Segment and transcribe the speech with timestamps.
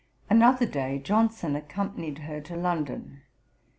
[0.31, 3.21] Another day, Johnson accompanied her to London.